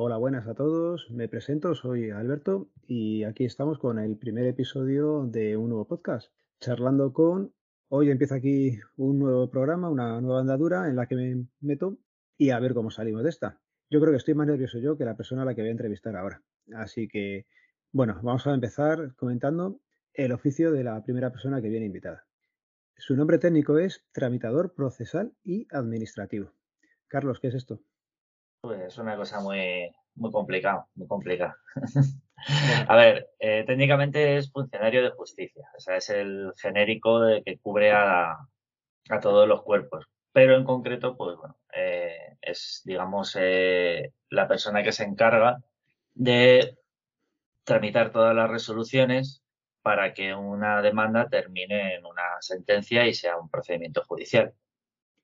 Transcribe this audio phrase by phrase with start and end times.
[0.00, 1.10] Hola, buenas a todos.
[1.10, 6.32] Me presento, soy Alberto y aquí estamos con el primer episodio de un nuevo podcast,
[6.60, 7.52] charlando con...
[7.88, 11.98] Hoy empieza aquí un nuevo programa, una nueva andadura en la que me meto
[12.36, 13.60] y a ver cómo salimos de esta.
[13.90, 15.72] Yo creo que estoy más nervioso yo que la persona a la que voy a
[15.72, 16.44] entrevistar ahora.
[16.76, 17.48] Así que,
[17.90, 19.80] bueno, vamos a empezar comentando
[20.14, 22.24] el oficio de la primera persona que viene invitada.
[22.96, 26.52] Su nombre técnico es tramitador procesal y administrativo.
[27.08, 27.80] Carlos, ¿qué es esto?
[28.60, 31.56] Pues es una cosa muy, muy complicada, muy complicada.
[32.88, 37.58] a ver, eh, técnicamente es funcionario de justicia, o sea, es el genérico de que
[37.58, 38.32] cubre a,
[39.10, 40.06] a todos los cuerpos.
[40.32, 45.62] Pero en concreto, pues bueno, eh, es, digamos, eh, la persona que se encarga
[46.14, 46.76] de
[47.64, 49.42] tramitar todas las resoluciones
[49.82, 54.52] para que una demanda termine en una sentencia y sea un procedimiento judicial.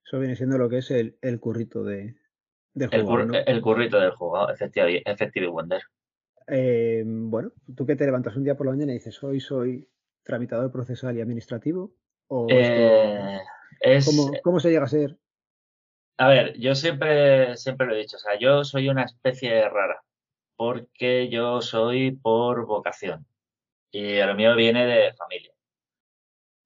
[0.06, 2.14] Eso viene siendo lo que es el, el currito de,
[2.74, 5.82] el, currito del jugador, Effective, Wonder.
[6.46, 9.88] Eh, bueno, tú que te levantas un día por la mañana y dices, hoy soy
[10.22, 11.92] tramitador procesal y administrativo.
[12.28, 13.40] ¿O eh,
[14.42, 15.16] ¿cómo, se llega a ser?
[16.16, 20.02] A ver, yo siempre, siempre lo he dicho, o sea, yo soy una especie rara,
[20.56, 23.26] porque yo soy por vocación
[23.90, 25.52] y lo mío viene de familia.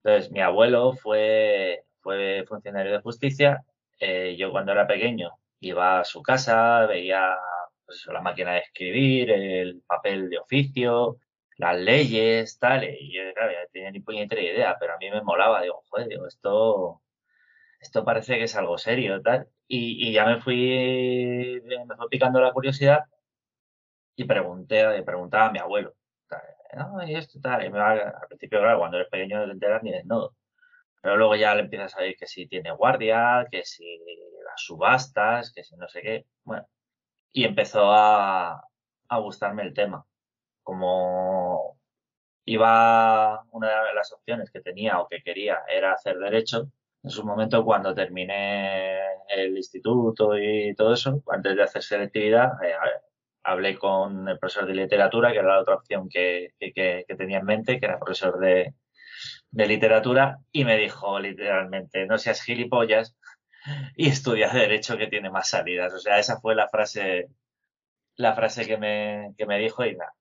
[0.02, 3.64] Entonces, mi abuelo fue, fue funcionario de justicia.
[4.00, 7.36] Eh, yo cuando era pequeño iba a su casa, veía
[7.86, 11.18] pues la máquina de escribir, el papel de oficio,
[11.56, 15.22] las leyes, tal, y yo, claro, ya tenía ni puñetera idea, pero a mí me
[15.22, 17.02] molaba, digo, joder, digo, esto,
[17.80, 22.52] esto parece que es algo serio, tal, y, ya me fui, me fue picando la
[22.52, 23.04] curiosidad
[24.16, 25.94] y pregunté, preguntaba a mi abuelo,
[26.76, 29.52] no, y esto, tal, y me va, al principio, claro, cuando eres pequeño no te
[29.52, 30.30] enteras ni de no,
[31.02, 33.84] pero luego ya le empiezas a ver que si tiene guardia, que si
[34.44, 36.26] las subastas, que si no sé qué.
[36.44, 36.66] Bueno,
[37.32, 38.62] y empezó a,
[39.08, 40.04] a gustarme el tema.
[40.62, 41.78] Como
[42.44, 46.70] iba, una de las opciones que tenía o que quería era hacer derecho,
[47.02, 48.98] en su momento cuando terminé
[49.28, 52.74] el instituto y todo eso, antes de hacer selectividad, eh,
[53.44, 57.38] hablé con el profesor de literatura, que era la otra opción que, que, que tenía
[57.38, 58.74] en mente, que era profesor de,
[59.50, 63.16] de literatura y me dijo literalmente, no seas gilipollas
[63.96, 65.92] y estudia derecho que tiene más salidas.
[65.94, 67.28] O sea, esa fue la frase,
[68.16, 70.14] la frase que me, que me dijo y nada.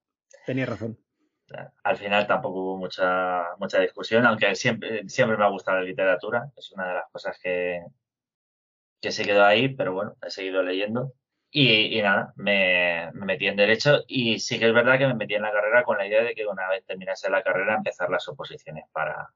[0.46, 0.98] Tenía razón.
[1.82, 6.50] Al final tampoco hubo mucha, mucha discusión, aunque siempre, siempre me ha gustado la literatura.
[6.56, 7.82] Es una de las cosas que,
[9.00, 11.12] que se quedó ahí, pero bueno, he seguido leyendo.
[11.50, 15.42] Y, nada, me, metí en Derecho y sí que es verdad que me metí en
[15.42, 18.84] la carrera con la idea de que una vez terminase la carrera empezar las oposiciones
[18.92, 19.32] para,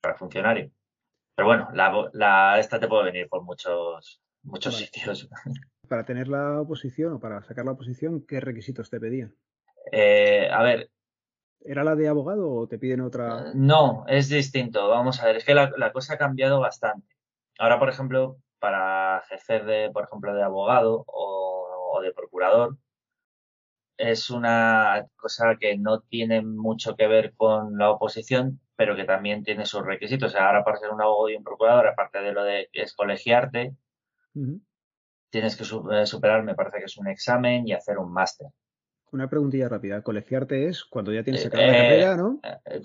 [0.00, 0.70] para funcionario.
[1.34, 5.28] Pero bueno, la, la, esta te puede venir por muchos, muchos sitios.
[5.88, 9.34] Para tener la oposición o para sacar la oposición, ¿qué requisitos te pedían?
[9.90, 10.90] Eh, a ver.
[11.60, 13.52] ¿Era la de abogado o te piden otra?
[13.54, 14.86] No, es distinto.
[14.90, 17.16] Vamos a ver, es que la, la cosa ha cambiado bastante.
[17.58, 21.27] Ahora, por ejemplo, para ejercer de, por ejemplo, de abogado o
[21.90, 22.76] o de procurador,
[23.96, 29.42] es una cosa que no tiene mucho que ver con la oposición, pero que también
[29.42, 30.32] tiene sus requisitos.
[30.32, 32.94] O sea, ahora para ser un abogado y un procurador, aparte de lo de es
[32.94, 33.74] colegiarte,
[35.30, 38.48] tienes que eh, superar, me parece que es un examen y hacer un máster.
[39.10, 40.02] Una preguntilla rápida.
[40.02, 42.40] Colegiarte es cuando ya tienes que acabar la carrera, ¿no?
[42.44, 42.80] Eh,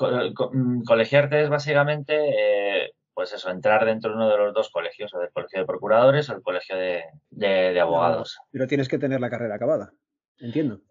[0.54, 5.20] mm, colegiarte es básicamente pues eso, entrar dentro de uno de los dos colegios, o
[5.20, 8.40] del colegio de procuradores o el colegio de, abogados.
[8.52, 9.94] Pero tienes que tener la carrera acabada,
[10.40, 10.82] entiendo.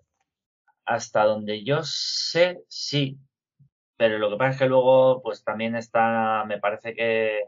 [0.85, 3.19] Hasta donde yo sé, sí.
[3.97, 7.45] Pero lo que pasa es que luego, pues también está, me parece que,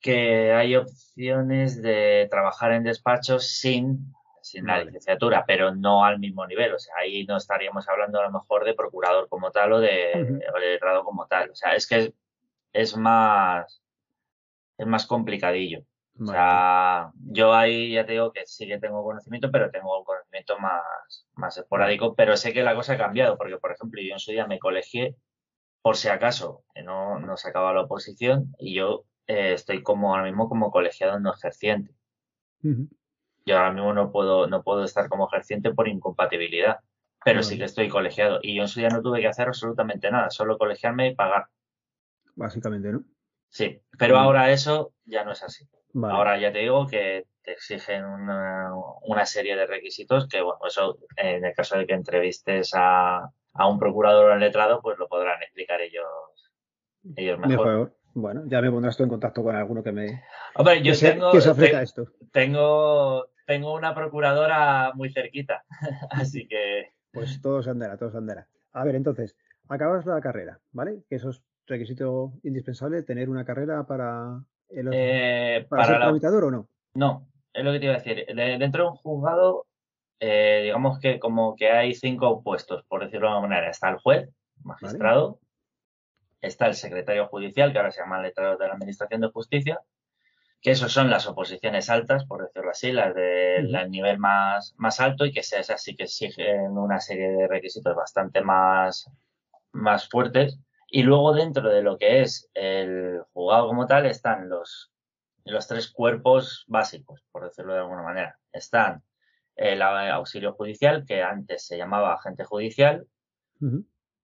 [0.00, 4.12] que hay opciones de trabajar en despachos sin,
[4.44, 6.74] sin la licenciatura, pero no al mismo nivel.
[6.74, 10.40] O sea, ahí no estaríamos hablando a lo mejor de procurador como tal o de,
[10.80, 11.50] grado como tal.
[11.50, 12.12] O sea, es que
[12.72, 13.83] es más,
[14.78, 15.84] es más complicadillo.
[16.20, 20.04] O sea, yo ahí ya te digo que sí que tengo conocimiento, pero tengo un
[20.04, 24.12] conocimiento más, más esporádico, pero sé que la cosa ha cambiado, porque por ejemplo yo
[24.12, 25.16] en su día me colegié
[25.82, 30.48] por si acaso no, no sacaba la oposición y yo eh, estoy como ahora mismo
[30.48, 31.92] como colegiado no ejerciente.
[33.44, 36.78] Yo ahora mismo no puedo, no puedo estar como ejerciente por incompatibilidad,
[37.24, 40.10] pero sí que estoy colegiado y yo en su día no tuve que hacer absolutamente
[40.10, 41.48] nada, solo colegiarme y pagar.
[42.36, 43.04] Básicamente, ¿no?
[43.54, 45.64] Sí, pero ahora eso ya no es así.
[46.02, 48.72] Ahora ya te digo que te exigen una,
[49.02, 53.68] una, serie de requisitos que, bueno, eso en el caso de que entrevistes a, a
[53.68, 56.04] un procurador o un letrado, pues lo podrán explicar ellos,
[57.14, 57.94] ellos mejor.
[58.12, 60.24] Bueno, ya me pondrás tú en contacto con alguno que me.
[60.56, 61.30] Hombre, yo tengo.
[61.30, 62.08] Que se esto.
[62.32, 65.64] Tengo, tengo una procuradora muy cerquita,
[66.10, 66.92] así que...
[67.12, 68.48] Pues todo se andará, todo se andará.
[68.72, 69.36] A ver, entonces,
[69.68, 71.04] acabas la carrera, ¿vale?
[71.08, 76.50] Que eso es requisito indispensable, tener una carrera para, el, eh, para, ser tramitador o
[76.50, 76.68] no.
[76.94, 78.26] No, es lo que te iba a decir.
[78.26, 79.66] dentro de un juzgado,
[80.20, 83.70] eh, digamos que como que hay cinco puestos, por decirlo de alguna manera.
[83.70, 84.28] Está el juez,
[84.62, 85.40] magistrado,
[86.40, 89.80] está el secretario judicial, que ahora se llama letrado de la Administración de Justicia,
[90.60, 95.26] que esos son las oposiciones altas, por decirlo así, las del nivel más, más alto
[95.26, 99.10] y que esas así que exigen una serie de requisitos bastante más,
[99.72, 100.58] más fuertes.
[100.96, 104.92] Y luego dentro de lo que es el juzgado como tal están los,
[105.44, 108.38] los tres cuerpos básicos, por decirlo de alguna manera.
[108.52, 109.02] Están
[109.56, 113.08] el auxilio judicial, que antes se llamaba agente judicial,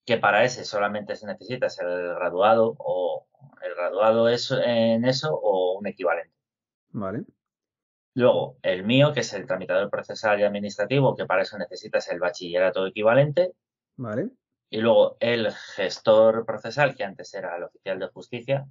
[0.07, 3.27] que para ese solamente se necesita ser el graduado o
[3.61, 6.37] el graduado es en eso o un equivalente.
[6.91, 7.25] Vale.
[8.15, 12.21] Luego, el mío, que es el tramitador procesal y administrativo, que para eso necesitas el
[12.21, 13.53] bachillerato equivalente.
[13.97, 14.31] Vale.
[14.73, 18.67] Y luego el gestor procesal, que antes era el oficial de justicia,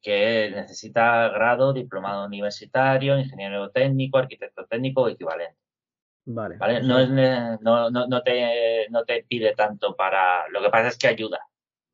[0.00, 5.58] que necesita grado, diplomado universitario, ingeniero técnico, arquitecto técnico o equivalente.
[6.24, 6.56] Vale.
[6.84, 10.48] No, es, no, no, no, te, no te pide tanto para.
[10.50, 11.40] Lo que pasa es que ayuda.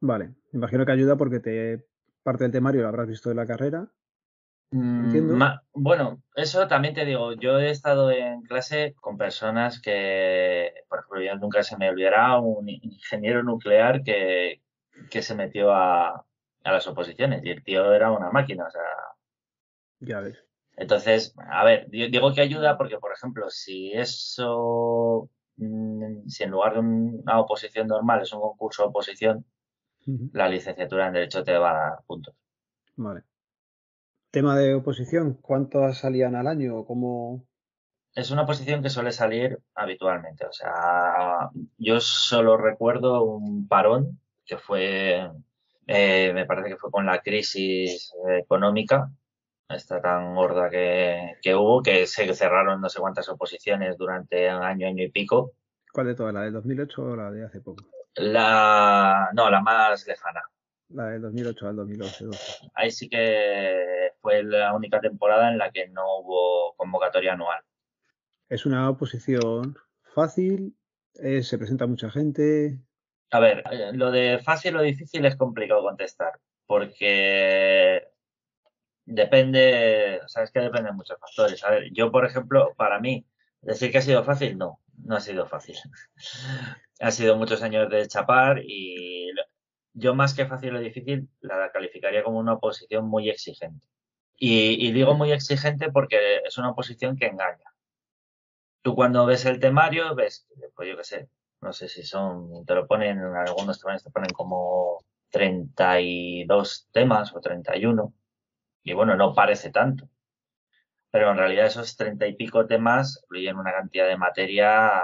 [0.00, 0.34] Vale.
[0.52, 1.86] Imagino que ayuda porque te
[2.22, 3.88] parte del temario lo habrás visto de la carrera.
[4.70, 5.40] Mm,
[5.72, 7.32] bueno, eso también te digo.
[7.34, 12.38] Yo he estado en clase con personas que, por ejemplo, yo nunca se me olvidará
[12.38, 14.60] un ingeniero nuclear que,
[15.10, 16.08] que se metió a,
[16.64, 18.82] a las oposiciones y el tío era una máquina, o sea.
[20.00, 20.42] Ya ves.
[20.76, 26.74] Entonces, a ver, digo que ayuda porque, por ejemplo, si eso, mm, si en lugar
[26.74, 29.46] de una oposición normal es un concurso de oposición,
[30.32, 32.34] la licenciatura en Derecho te va a dar puntos.
[32.96, 33.22] Vale.
[34.36, 36.84] Tema de oposición, ¿cuántas salían al año?
[36.84, 37.46] ¿Cómo...?
[38.14, 40.44] Es una oposición que suele salir habitualmente.
[40.44, 41.48] O sea,
[41.78, 45.30] yo solo recuerdo un parón que fue
[45.86, 49.10] eh, me parece que fue con la crisis económica,
[49.70, 54.86] esta tan gorda que, hubo, que se cerraron no sé cuántas oposiciones durante un año,
[54.86, 55.52] año y pico.
[55.90, 56.34] ¿Cuál de todas?
[56.34, 57.86] ¿La del 2008 o la de hace poco?
[58.16, 60.42] La, no, la más lejana.
[60.88, 62.24] La del 2008 al 2011.
[62.74, 67.60] Ahí sí que fue la única temporada en la que no hubo convocatoria anual.
[68.48, 69.76] ¿Es una oposición
[70.14, 70.76] fácil?
[71.14, 72.78] Eh, ¿Se presenta mucha gente?
[73.30, 78.06] A ver, eh, lo de fácil o difícil es complicado contestar, porque
[79.04, 81.64] depende, o sea, es que depende de muchos factores.
[81.64, 83.26] A ver, yo, por ejemplo, para mí,
[83.62, 85.76] decir que ha sido fácil, no, no ha sido fácil.
[87.00, 89.32] ha sido muchos años de chapar y
[89.96, 93.86] yo más que fácil o difícil la calificaría como una oposición muy exigente.
[94.38, 97.64] Y, digo muy exigente porque es una oposición que engaña.
[98.82, 101.28] Tú cuando ves el temario ves, pues yo qué sé,
[101.62, 107.34] no sé si son, te lo ponen, en algunos temas te ponen como 32 temas
[107.34, 108.12] o 31.
[108.84, 110.08] Y bueno, no parece tanto.
[111.10, 115.02] Pero en realidad esos 30 y pico temas incluyen una cantidad de materia,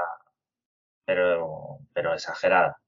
[1.06, 2.81] pero, pero exagerada.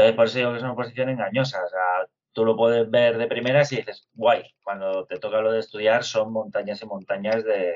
[0.00, 1.62] Entonces, por eso digo que es una posición engañosa.
[1.64, 5.52] O sea, tú lo puedes ver de primeras y dices, guay, cuando te toca lo
[5.52, 7.74] de estudiar son montañas y montañas de,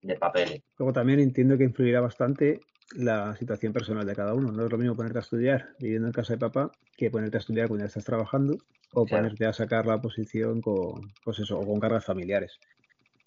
[0.00, 0.62] de papel.
[0.78, 2.60] Luego también entiendo que influirá bastante
[2.96, 4.52] la situación personal de cada uno.
[4.52, 7.40] No es lo mismo ponerte a estudiar viviendo en casa de papá que ponerte a
[7.40, 8.56] estudiar cuando ya estás trabajando
[8.94, 12.58] o ponerte a sacar la posición con, pues eso, o con cargas familiares.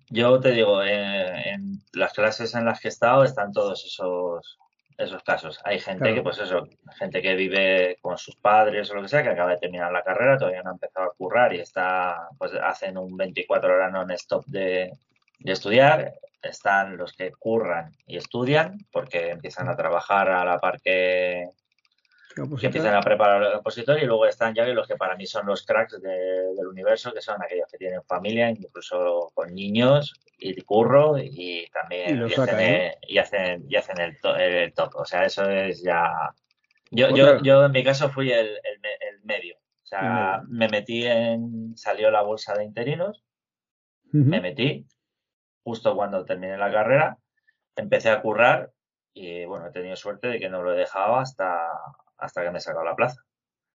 [0.10, 4.58] Yo te digo, eh, en las clases en las que he estado están todos esos
[4.98, 5.60] esos casos.
[5.64, 9.24] Hay gente que, pues eso, gente que vive con sus padres o lo que sea,
[9.24, 12.54] que acaba de terminar la carrera, todavía no ha empezado a currar y está, pues
[12.54, 14.92] hacen un 24 horas non-stop de,
[15.40, 20.80] de estudiar están los que curran y estudian, porque empiezan a trabajar a la par
[20.82, 21.50] que,
[22.44, 25.66] empiezan a preparar el opositor, y luego están ya los que para mí son los
[25.66, 31.68] cracks del universo, que son aquellos que tienen familia, incluso con niños, y curro, y
[31.68, 32.34] también y,
[33.18, 34.96] hacen, y, hacen, el, top.
[34.96, 36.12] O sea, eso es ya...
[36.92, 39.56] Yo, yo, yo en mi caso fui el, el, medio.
[39.58, 41.76] O sea, me metí en...
[41.76, 43.24] Salió la bolsa de interinos,
[44.12, 44.86] me metí,
[45.64, 47.18] justo cuando terminé la carrera,
[47.76, 48.72] empecé a currar
[49.14, 51.68] y bueno, he tenido suerte de que no lo he dejado hasta,
[52.18, 53.22] hasta que me he sacado la plaza.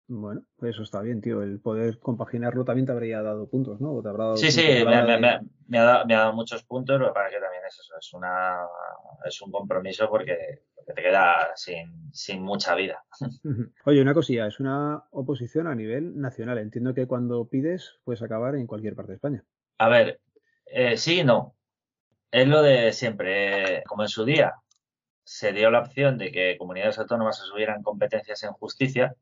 [0.09, 1.43] Bueno, pues eso está bien, tío.
[1.43, 4.03] El poder compaginarlo también te habría dado puntos, ¿no?
[4.37, 8.13] sí, sí, me, ha dado, muchos puntos, lo que pasa que también es eso, es,
[8.13, 8.59] una,
[9.25, 13.03] es un compromiso porque, te queda sin, sin mucha vida.
[13.87, 16.59] Oye, una cosilla, es una oposición a nivel nacional.
[16.59, 19.45] Entiendo que cuando pides puedes acabar en cualquier parte de España.
[19.79, 20.21] A ver,
[20.67, 21.55] eh, sí y no.
[22.31, 23.83] es lo de siempre.
[23.85, 24.62] Como en su día
[25.25, 29.15] se dio la opción de que comunidades autónomas asumieran competencias en justicia,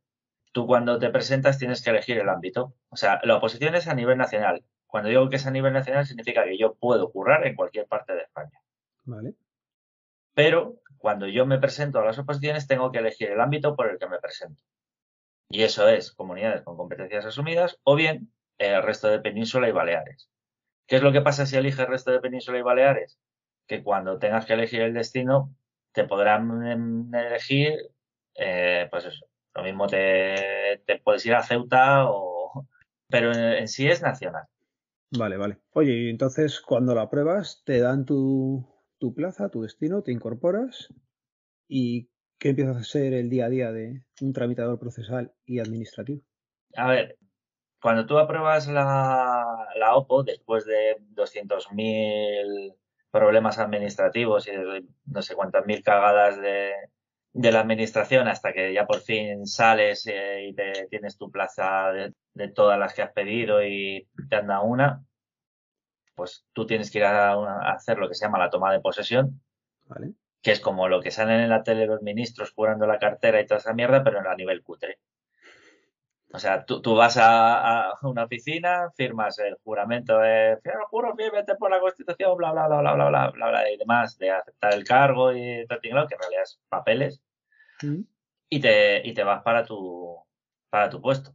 [0.52, 2.74] tú cuando te presentas tienes que elegir el ámbito.
[2.88, 4.64] O sea, la oposición es a nivel nacional.
[4.86, 8.12] Cuando digo que es a nivel nacional significa que yo puedo currar en cualquier parte
[8.14, 8.60] de España.
[9.04, 9.34] Vale.
[10.34, 13.98] Pero cuando yo me presento a las oposiciones tengo que elegir el ámbito por el
[13.98, 14.62] que me presento.
[15.48, 20.30] Y eso es comunidades con competencias asumidas o bien el resto de Península y Baleares.
[20.86, 23.18] ¿Qué es lo que pasa si eliges el resto de Península y Baleares?
[23.66, 25.54] Que cuando tengas que elegir el destino,
[25.92, 27.74] te podrán elegir,
[28.34, 32.66] eh, pues eso, lo mismo te, puedes ir a Ceuta o...
[33.08, 34.44] Pero en, sí es nacional.
[35.10, 35.58] Vale, vale.
[35.72, 38.64] Oye, y entonces cuando la pruebas te dan tu,
[38.98, 40.94] tu plaza, tu destino, te incorporas
[41.66, 46.22] y ¿qué empiezas a ser el día a día de un tramitador procesal y administrativo?
[46.76, 47.18] A ver,
[47.82, 52.76] cuando tú apruebas la, la OPO después de 200.000
[53.10, 54.52] problemas administrativos y
[55.06, 56.72] no sé cuántas mil cagadas de,
[57.32, 61.92] de la administración hasta que ya por fin sales eh, y te, tienes tu plaza
[61.92, 62.12] de,
[62.48, 65.04] todas las que has pedido y te anda una,
[66.14, 69.42] pues tú tienes que ir a, hacer lo que se llama la toma de posesión,
[70.42, 73.46] que es como lo que salen en la tele los ministros curando la cartera y
[73.46, 74.98] toda esa mierda, pero a nivel cutre.
[76.32, 80.58] O sea, tú, tú vas a, una oficina, firmas el juramento de
[80.88, 84.16] juro firmemente por la Constitución, bla, bla, bla, bla, bla, bla, bla, bla, y demás,
[84.16, 87.20] de aceptar el cargo y todo, que en realidad es papeles,
[87.82, 88.00] mm.
[88.48, 90.16] y, te, y te vas para tu,
[90.68, 91.32] para tu puesto.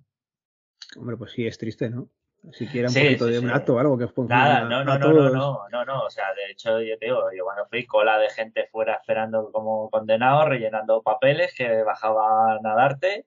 [0.98, 2.08] Hombre, pues sí, es triste, ¿no?
[2.54, 4.36] Siquiera un poquito de un acto o algo que os ponga.
[4.36, 7.24] Nada, no, no, no, no, no, no, no, o sea, de hecho, yo te digo,
[7.36, 12.76] yo cuando fui cola de gente fuera esperando como condenado, rellenando papeles que bajaban a
[12.76, 13.26] darte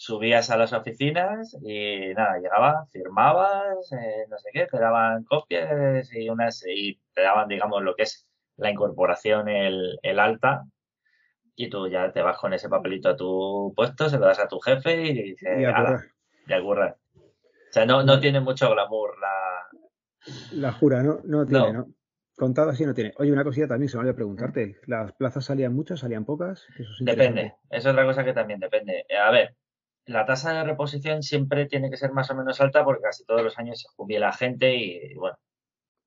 [0.00, 6.10] subías a las oficinas y nada, llegabas, firmabas, eh, no sé qué, te daban copias
[6.14, 8.26] y unas y te daban, digamos, lo que es
[8.56, 10.64] la incorporación, el, el alta,
[11.54, 14.48] y tú ya te vas con ese papelito a tu puesto, se lo das a
[14.48, 16.96] tu jefe y dices, y a currar.
[17.14, 19.68] O sea, no, no tiene mucho glamour la...
[20.52, 21.88] La jura, no, no tiene, ¿no?
[22.36, 23.12] Contado así no tiene.
[23.18, 24.76] Oye, una cosilla también se me olvidó preguntarte.
[24.86, 26.66] ¿Las plazas salían muchas, salían pocas?
[27.00, 29.04] depende, es otra cosa que también depende.
[29.22, 29.54] A ver,
[30.10, 33.42] la tasa de reposición siempre tiene que ser más o menos alta porque casi todos
[33.42, 35.38] los años se jubila la gente y, bueno.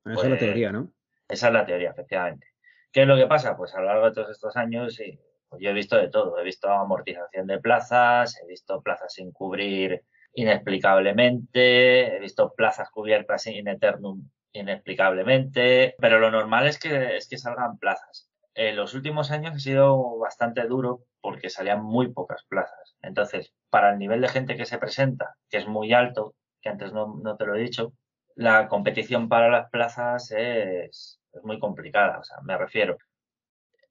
[0.05, 0.91] Esa es la pues, teoría, ¿no?
[1.29, 2.48] Esa es la teoría, efectivamente.
[2.91, 3.55] ¿Qué es lo que pasa?
[3.55, 5.00] Pues a lo largo de todos estos años
[5.48, 6.38] pues yo he visto de todo.
[6.38, 13.48] He visto amortización de plazas, he visto plazas sin cubrir inexplicablemente, he visto plazas cubiertas
[13.48, 18.29] in eternum inexplicablemente, pero lo normal es que, es que salgan plazas.
[18.55, 22.95] En los últimos años ha sido bastante duro porque salían muy pocas plazas.
[23.01, 26.93] Entonces, para el nivel de gente que se presenta, que es muy alto, que antes
[26.93, 27.93] no, te lo he dicho,
[28.36, 32.19] la competición para las plazas es, muy complicada.
[32.19, 32.98] O sea, me refiero.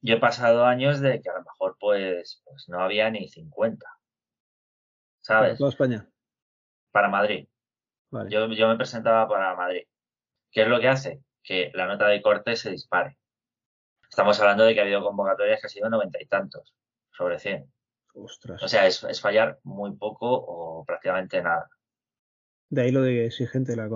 [0.01, 3.85] Yo he pasado años de que a lo mejor pues, pues no había ni 50.
[5.21, 5.51] ¿Sabes?
[5.51, 6.09] Para toda España.
[6.93, 7.49] Para Madrid.
[8.29, 9.85] Yo, yo me presentaba para Madrid.
[10.51, 11.23] ¿Qué es lo que hace?
[11.43, 13.17] Que la nota de corte se dispare.
[14.13, 16.75] Estamos hablando de que ha habido convocatorias que han sido noventa y tantos
[17.13, 17.67] sobre 100.
[18.13, 21.71] O sea, es, fallar muy poco o prácticamente nada.
[22.69, 23.89] De ahí lo de exigente la,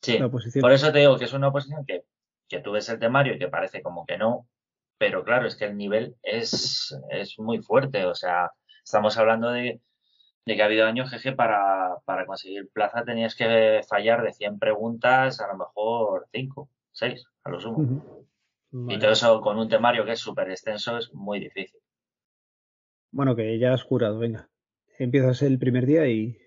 [0.00, 0.62] sí, la oposición.
[0.62, 2.04] Por eso te digo que es una oposición que,
[2.48, 4.48] que tú ves el temario y que parece como que no,
[4.98, 8.04] pero claro, es que el nivel es, es muy fuerte.
[8.06, 8.50] O sea,
[8.84, 9.80] estamos hablando de,
[10.44, 14.58] de que ha habido años que para, para conseguir plaza tenías que fallar de 100
[14.58, 18.21] preguntas, a lo mejor 5, 6, a lo sumo.
[18.72, 21.78] Y todo eso con un temario que es súper extenso es muy difícil.
[23.10, 24.48] Bueno, que ya has jurado, venga.
[24.98, 26.38] Empiezas el primer día y,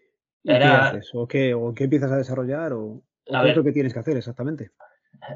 [0.44, 1.12] ¿qué haces?
[1.14, 2.74] ¿O qué, ¿O qué empiezas a desarrollar?
[2.74, 4.72] ¿O, qué es lo que tienes que hacer exactamente?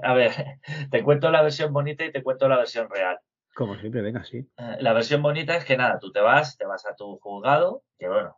[0.01, 0.31] A ver,
[0.91, 3.19] te cuento la versión bonita y te cuento la versión real.
[3.53, 4.50] Como siempre, venga, sí.
[4.58, 7.84] Eh, la versión bonita es que nada, tú te vas, te vas a tu juzgado,
[8.00, 8.38] que bueno,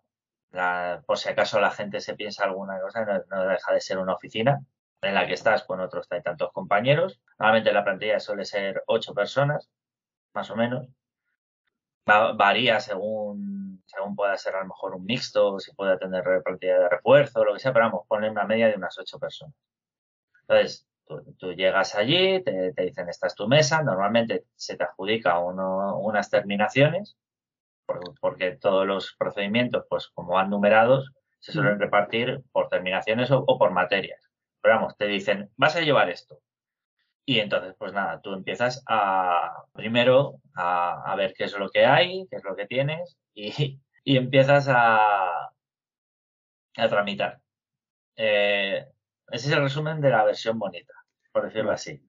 [1.05, 4.59] por si acaso la gente se piensa alguna cosa, no, deja de ser una oficina
[5.01, 7.21] en la que estás con otros tantos compañeros.
[7.39, 9.69] Normalmente la plantilla suele ser ocho personas,
[10.33, 10.87] más o menos
[12.05, 16.89] varía según, según pueda ser a lo mejor un mixto, si puede tener plantilla de
[16.89, 19.55] refuerzo, lo que sea, pero vamos, poner una media de unas ocho personas.
[20.41, 20.87] Entonces,
[21.37, 27.17] tú, llegas allí, te, dicen esta es tu mesa, normalmente se te adjudica unas terminaciones,
[28.19, 31.81] porque todos los procedimientos, pues como van numerados, se suelen mm.
[31.81, 34.30] repartir por terminaciones o por materias.
[34.61, 36.41] Pero vamos, te dicen, vas a llevar esto.
[37.25, 42.27] Y entonces, pues nada, tú empiezas a, primero, a, ver qué es lo que hay,
[42.29, 45.51] qué es lo que tienes, y, y empiezas a,
[46.77, 47.39] a tramitar.
[48.15, 48.85] Eh,
[49.31, 50.93] ese es el resumen de la versión bonita,
[51.31, 52.01] por decirlo así.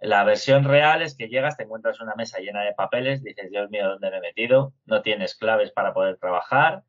[0.00, 3.70] La versión real es que llegas, te encuentras una mesa llena de papeles, dices, Dios
[3.70, 4.74] mío, ¿dónde me he metido?
[4.84, 6.82] No tienes claves para poder trabajar,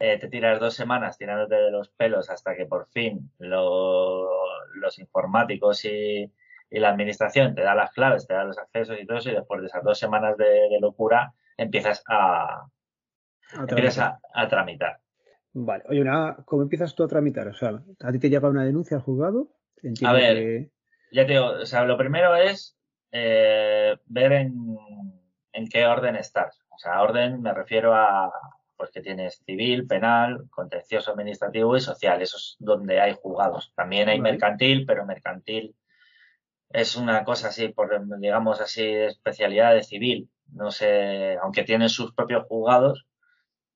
[0.00, 5.84] eh, te tiras dos semanas tirándote de los pelos hasta que por fin los informáticos
[5.84, 6.32] y,
[6.70, 9.62] la administración te da las claves, te da los accesos y todo eso, y después
[9.62, 12.66] de esas dos semanas de, locura empiezas a,
[13.58, 14.98] empiezas a, tramitar.
[15.54, 17.48] Vale, oye, una, ¿cómo empiezas tú a tramitar?
[17.48, 19.48] O sea, ¿a ti te llega una denuncia al juzgado?
[20.04, 20.68] a ver,
[21.10, 22.76] ya te digo, o sea, lo primero es
[23.12, 24.76] eh, ver en,
[25.54, 26.60] en qué orden estás.
[26.68, 28.30] O sea, orden me refiero a,
[28.78, 32.22] pues que tienes civil, penal, contencioso administrativo y social.
[32.22, 33.72] Eso es donde hay juzgados.
[33.74, 35.74] También hay mercantil, pero mercantil
[36.70, 40.30] es una cosa así, por, digamos así, de especialidad de civil.
[40.52, 43.06] No sé, aunque tiene sus propios juzgados,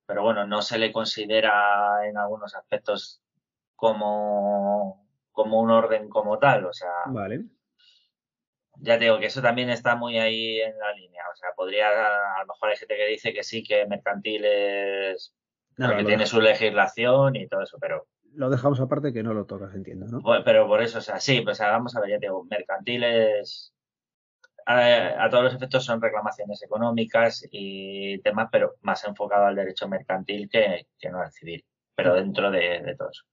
[0.07, 3.21] pero bueno, no se le considera en algunos aspectos
[3.75, 6.67] como, como un orden como tal.
[6.67, 7.45] O sea, vale
[8.83, 11.23] ya digo que eso también está muy ahí en la línea.
[11.33, 15.35] O sea, podría, a lo mejor hay gente que dice que sí, que mercantil es
[15.77, 18.07] porque tiene su legislación y todo eso, pero.
[18.35, 20.21] Lo dejamos aparte que no lo tocas, entiendo, ¿no?
[20.45, 23.75] pero por eso, o sea, sí, pues vamos a ver, ya digo, mercantiles
[24.65, 30.49] a, todos los efectos son reclamaciones económicas y temas, pero más enfocado al derecho mercantil
[30.49, 33.25] que, no al civil, pero dentro de, de todo eso.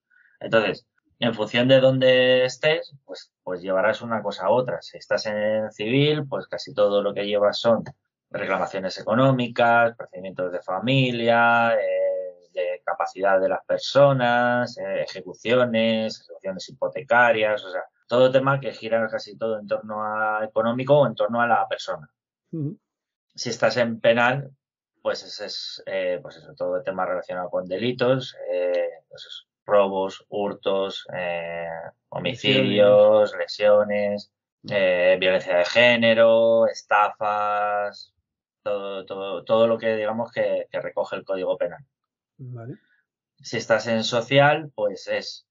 [0.42, 0.86] Entonces,
[1.20, 4.82] en función de dónde estés, pues, pues llevarás una cosa a otra.
[4.82, 7.84] Si estás en civil, pues casi todo lo que llevas son
[8.32, 17.66] reclamaciones económicas, procedimientos de familia, eh, de capacidad de las personas, eh, ejecuciones, ejecuciones hipotecarias,
[17.66, 21.42] o sea, todo tema que gira casi todo en torno a económico o en torno
[21.42, 22.10] a la persona.
[23.36, 24.52] Si estás en penal,
[25.02, 28.36] pues ese es eh, pues eso, todo el tema relacionado con delitos,
[29.10, 31.68] pues eso, robos, hurtos, eh,
[32.10, 34.32] homicidios, lesiones,
[34.68, 38.14] eh, violencia de género, estafas,
[38.64, 41.86] todo, todo, todo lo que digamos que, recoge el Código Penal.
[43.42, 45.48] Si estás en social, pues es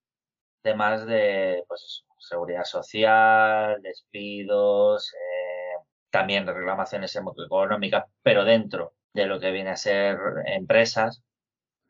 [0.62, 9.50] temas de pues seguridad social, despidos, eh, también reclamaciones económicas, pero dentro de lo que
[9.50, 11.22] viene a ser empresas,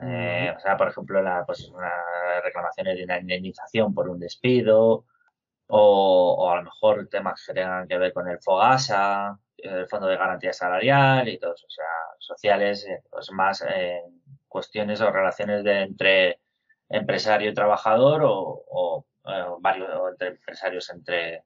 [0.00, 1.90] eh, o sea, por ejemplo, la, pues una
[2.42, 5.04] reclamaciones de una indemnización por un despido
[5.68, 10.16] o, a lo mejor temas que tengan que ver con el FOGASA, el Fondo de
[10.16, 11.84] Garantía Salarial y todos, o sea,
[12.18, 14.00] sociales, eh, pues más eh,
[14.46, 16.40] cuestiones o relaciones de entre
[16.88, 19.04] empresario y trabajador o,
[19.60, 21.42] varios entre empresarios entre,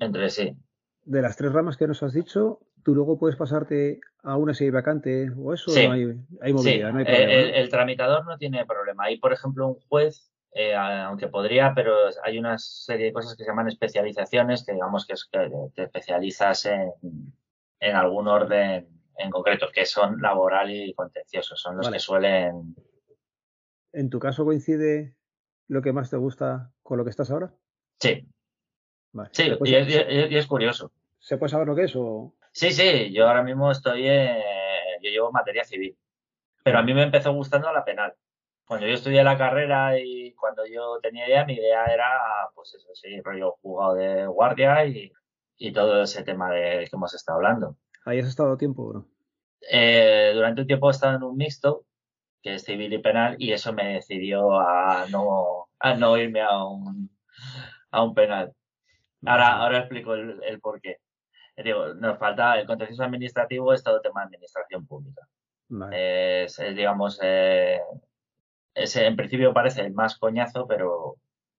[0.00, 0.56] entre sí.
[1.04, 4.70] De las tres ramas que nos has dicho, tú luego puedes pasarte a una serie
[4.70, 7.32] vacante o eso, no hay, movilidad, no hay problema.
[7.32, 9.04] El, tramitador no tiene problema.
[9.04, 13.44] Hay, por ejemplo, un juez, eh, aunque podría, pero hay una serie de cosas que
[13.44, 16.92] se llaman especializaciones, que digamos que, es, que te especializas en,
[17.80, 22.74] en algún orden en concreto, que son laboral y contencioso, son los que suelen.
[23.92, 25.14] ¿En tu caso coincide
[25.68, 27.54] lo que más te gusta con lo que estás ahora?
[28.00, 28.26] Sí.
[29.32, 29.88] Sí, y es,
[30.30, 30.92] y es curioso.
[31.18, 32.34] ¿Se puede saber lo que es o...?
[32.52, 35.96] Sí, sí, yo ahora mismo estoy, yo llevo materia civil,
[36.64, 38.14] pero a mí me empezó gustando la penal.
[38.66, 42.06] Cuando yo estudié la carrera y cuando yo tenía idea, mi idea era,
[42.54, 45.12] pues eso, sí, rollo jugado de guardia y,
[45.72, 47.76] todo ese tema de que hemos estado hablando.
[48.04, 49.06] ¿Ahí has estado tiempo, bro?
[49.70, 51.84] Eh, durante un tiempo he estado en un mixto,
[52.42, 56.64] que es civil y penal, y eso me decidió a no, a no irme a
[56.64, 57.10] un,
[57.90, 58.52] a un penal.
[59.26, 60.96] Ahora, ahora explico el, el por qué
[61.62, 65.26] digo, nos falta el contencioso administrativo, es todo tema de administración pública.
[65.92, 67.80] Es, digamos, eh,
[68.74, 71.16] ese en principio parece el más coñazo, pero,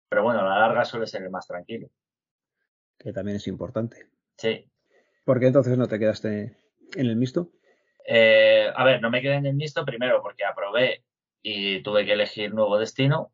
[0.08, 1.88] pero bueno, a la larga suele ser el más tranquilo.
[2.98, 4.08] Que también es importante.
[4.36, 4.70] Sí.
[5.24, 6.56] ¿Por qué entonces no te quedaste
[6.94, 7.50] en el mixto?
[8.06, 11.04] Eh, a ver, no me quedé en el mixto primero porque aprobé
[11.42, 13.32] y tuve que elegir nuevo destino.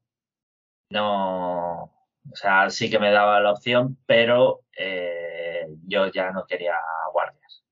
[0.90, 1.82] No,
[2.30, 5.47] o sea, sí que me daba la opción, pero eh,
[5.88, 6.74] yo ya no quería
[7.12, 7.64] guardias.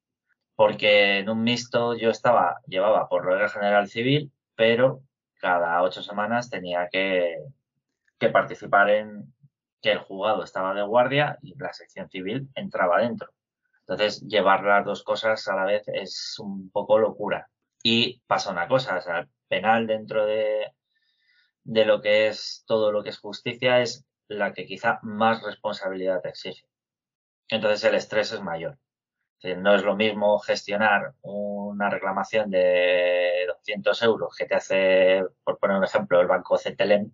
[0.54, 5.02] Porque en un mixto yo estaba, llevaba por regla general civil, pero
[5.40, 7.36] cada ocho semanas tenía que,
[8.18, 9.34] que participar en
[9.82, 13.30] que el juzgado estaba de guardia y la sección civil entraba dentro.
[13.80, 17.48] Entonces, llevar las dos cosas a la vez es un poco locura.
[17.82, 20.72] Y pasa una cosa, el penal dentro de,
[21.64, 26.20] de lo que es todo lo que es justicia es la que quizá más responsabilidad
[26.22, 26.66] te exige
[27.48, 28.78] entonces el estrés es mayor.
[29.58, 35.76] no es lo mismo gestionar una reclamación de 200 euros que te hace, por poner
[35.76, 37.12] un ejemplo, el banco CTLM,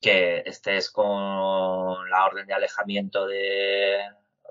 [0.00, 4.00] que estés con la orden de alejamiento de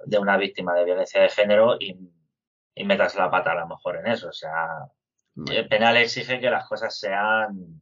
[0.05, 1.97] de una víctima de violencia de género y,
[2.85, 4.29] metas la pata a lo mejor en eso.
[4.29, 4.87] O sea,
[5.51, 7.81] el penal exige que las cosas sean...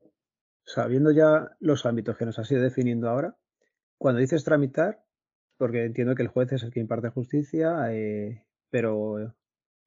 [0.63, 3.35] Sabiendo ya los ámbitos que nos has ido definiendo ahora,
[3.97, 5.03] cuando dices tramitar,
[5.57, 9.33] porque entiendo que el juez es el que imparte justicia, eh, pero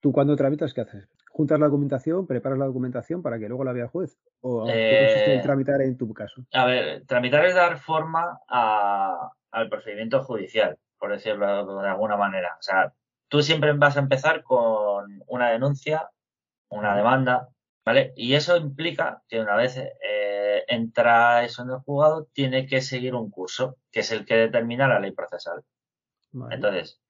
[0.01, 1.09] tú cuando tramitas, ¿qué haces?
[1.31, 4.19] ¿Juntas la documentación, preparas la documentación para que luego la vea el juez?
[4.41, 6.43] ¿O eh, tramitar en tu caso?
[6.53, 12.57] A ver, tramitar es dar forma al procedimiento judicial, por decirlo de alguna manera.
[12.59, 12.93] O sea,
[13.29, 16.11] tú siempre vas a empezar con una denuncia,
[16.71, 17.49] una demanda,
[17.85, 18.13] ¿vale?
[18.17, 19.93] Y eso implica que una vez eh,
[20.69, 24.87] entra eso en el juzgado, tiene que seguir un curso, que es el que determina
[24.87, 25.65] la ley procesal.
[26.51, 27.01] Entonces,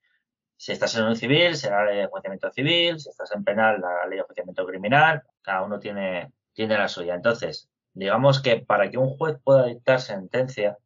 [0.57, 3.81] si estás en un civil, será la ley de enjuiciamiento civil, si estás en penal,
[3.81, 7.15] la ley de enjuiciamiento criminal, cada uno tiene, tiene la suya.
[7.15, 10.79] Entonces, digamos que para que un juez pueda dictar sentencia,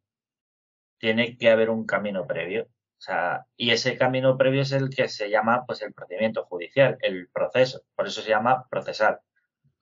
[0.97, 2.63] tiene que haber un camino previo.
[2.63, 6.97] O sea, y ese camino previo es el que se llama pues el procedimiento judicial,
[7.01, 7.81] el proceso.
[7.95, 9.19] Por eso se llama procesal.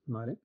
[0.06, 0.38] Vale.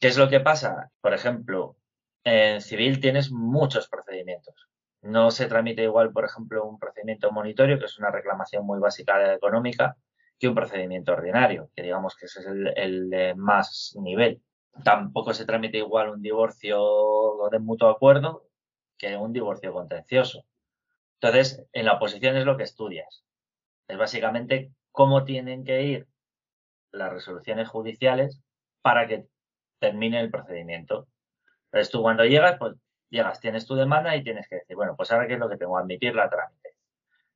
[0.00, 0.90] ¿Qué es lo que pasa?
[1.00, 1.76] Por ejemplo,
[2.24, 4.68] en civil tienes muchos procedimientos.
[5.02, 9.34] No se tramita igual, por ejemplo, un procedimiento monitorio, que es una reclamación muy básica
[9.34, 9.96] económica,
[10.38, 14.42] que un procedimiento ordinario, que digamos que ese es el, más nivel.
[14.82, 18.48] Tampoco se tramita igual un divorcio de mutuo acuerdo
[18.98, 20.44] que un divorcio contencioso.
[21.20, 23.24] Entonces, en la oposición es lo que estudias.
[23.88, 26.08] Es básicamente cómo tienen que ir
[26.90, 28.40] las resoluciones judiciales
[28.82, 29.26] para que
[29.78, 31.08] termine el procedimiento.
[31.66, 32.74] Entonces, tú cuando llegas, pues
[33.10, 35.56] llegas, tienes tu demanda y tienes que decir, bueno, pues ahora qué es lo que
[35.56, 36.70] tengo, admitir la trámite.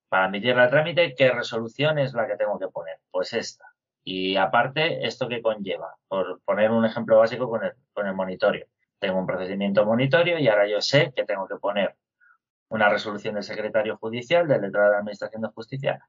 [0.09, 2.98] Para admitir la trámite, ¿qué resolución es la que tengo que poner?
[3.11, 3.66] Pues esta.
[4.05, 5.94] Y aparte, ¿esto que conlleva?
[6.09, 8.66] Por poner un ejemplo básico con el, monitorio.
[8.98, 11.94] Tengo un procedimiento monitorio y ahora yo sé que tengo que poner
[12.70, 16.09] una resolución del secretario judicial, del letrado de la Administración de Justicia,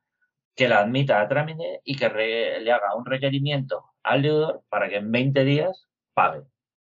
[0.56, 4.96] que la admita a trámite y que le haga un requerimiento al deudor para que
[4.96, 5.89] en 20 días
[6.20, 6.44] pague.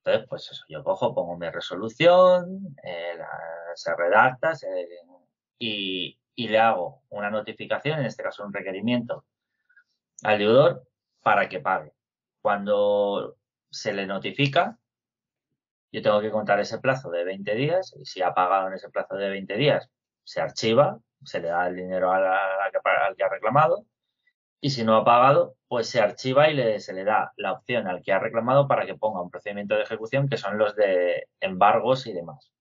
[0.03, 3.17] Entonces, pues eso, yo cojo, pongo mi resolución, eh,
[3.73, 4.53] se redacta
[5.57, 9.25] y, le hago una notificación, en este caso un requerimiento,
[10.23, 10.87] al deudor
[11.23, 11.91] para que pague.
[12.41, 13.37] Cuando
[13.71, 14.77] se le notifica,
[15.91, 18.89] yo tengo que contar ese plazo de 20 días y si ha pagado en ese
[18.89, 19.89] plazo de 20 días,
[20.23, 22.21] se archiva, se le da el dinero al
[23.17, 23.85] que ha reclamado
[24.61, 28.01] y si no ha pagado, pues se archiva y se le da la opción al
[28.01, 32.07] que ha reclamado para que ponga un procedimiento de ejecución que son los de embargos
[32.07, 32.51] y demás.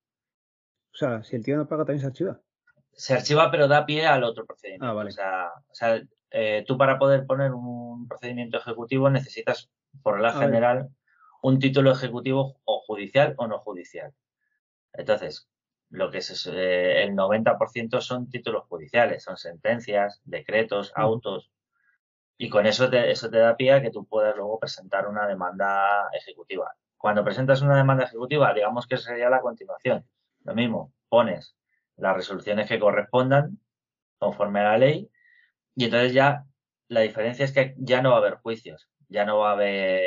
[0.93, 2.41] O sea, si el tío no paga, también se archiva.
[2.93, 4.87] Se archiva, pero da pie al otro procedimiento.
[4.87, 5.11] Ah, vale.
[5.11, 9.71] O sea, eh, tú para poder poner un procedimiento ejecutivo necesitas,
[10.03, 10.89] por la general,
[11.43, 14.13] un título ejecutivo o judicial o no judicial.
[14.93, 15.49] Entonces,
[15.91, 21.51] lo que es eh, el 90% son títulos judiciales, son sentencias, decretos, autos.
[22.37, 25.27] Y con eso te, eso te da pie a que tú puedas luego presentar una
[25.27, 26.75] demanda ejecutiva.
[26.97, 30.05] Cuando presentas una demanda ejecutiva, digamos que sería la continuación.
[30.45, 31.57] Lo mismo, pones
[31.97, 33.59] las resoluciones que correspondan
[34.19, 35.11] conforme a la ley
[35.77, 36.45] y entonces ya
[36.89, 40.03] la diferencia es que ya no va a haber juicios, ya no va a haber,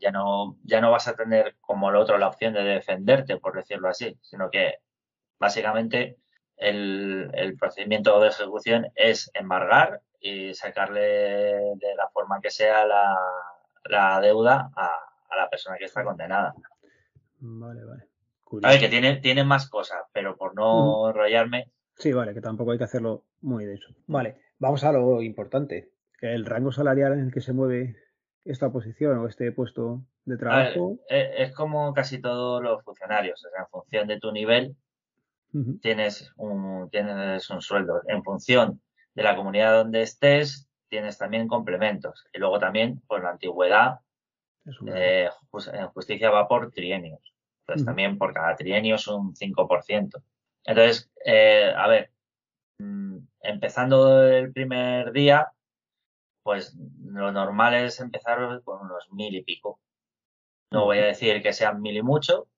[0.00, 3.54] ya no, ya no vas a tener como el otro la opción de defenderte, por
[3.54, 4.78] decirlo así, sino que
[5.38, 6.18] básicamente
[6.56, 14.20] el, el procedimiento de ejecución es embargar y sacarle de la forma que sea la,
[14.20, 16.54] deuda a, la persona que está condenada.
[17.40, 18.04] Vale, vale.
[18.62, 21.72] A ver, que tiene, tiene más cosas, pero por no enrollarme.
[21.96, 23.88] Sí, vale, que tampoco hay que hacerlo muy de eso.
[24.06, 25.90] Vale, vamos a lo importante.
[26.20, 27.96] El rango salarial en el que se mueve
[28.44, 30.98] esta posición o este puesto de trabajo.
[31.08, 34.76] E, es como casi todos los funcionarios, o sea, en función de tu nivel
[35.80, 38.00] tienes, un, tienes un sueldo.
[38.06, 38.80] En función
[39.14, 42.24] de la comunidad donde estés, tienes también complementos.
[42.32, 44.00] Y luego también, pues la antigüedad,
[44.86, 45.28] eh,
[45.72, 47.34] en justicia va por trienios.
[47.60, 50.22] Entonces también por cada trienio es un 5%.
[50.64, 52.12] Entonces, eh, a ver,
[52.78, 55.52] mm, empezando el primer día,
[56.42, 59.80] pues lo normal es empezar con unos mil y pico.
[60.70, 62.48] No voy a decir que sean mil y mucho,